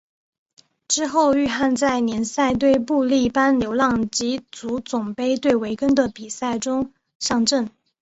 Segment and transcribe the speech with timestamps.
[0.87, 7.69] 之后域汉在联赛对布力般流浪及足总杯对韦根的比赛中上阵。